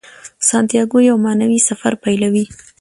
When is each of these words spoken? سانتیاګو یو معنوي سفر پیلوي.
سانتیاګو 0.49 0.99
یو 1.09 1.17
معنوي 1.25 1.59
سفر 1.69 1.93
پیلوي. 2.03 2.43